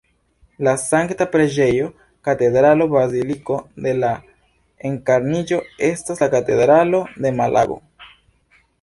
La 0.67 0.71
Sankta 0.83 1.27
Preĝejo 1.35 1.89
Katedralo 2.29 2.89
Baziliko 2.95 3.59
de 3.87 3.95
la 4.01 4.11
Enkarniĝo 4.93 5.63
estas 5.93 6.27
la 6.27 6.35
katedralo 6.37 7.07
de 7.25 7.39
Malago. 7.41 7.83